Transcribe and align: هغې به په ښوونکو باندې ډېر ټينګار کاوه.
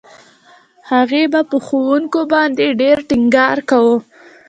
هغې 0.91 1.23
به 1.31 1.41
په 1.49 1.57
ښوونکو 1.65 2.19
باندې 2.33 2.65
ډېر 2.81 2.97
ټينګار 3.09 3.57
کاوه. 3.69 3.97